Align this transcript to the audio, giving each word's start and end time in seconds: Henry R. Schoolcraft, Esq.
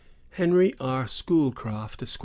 Henry 0.31 0.73
R. 0.79 1.07
Schoolcraft, 1.07 2.01
Esq. 2.01 2.19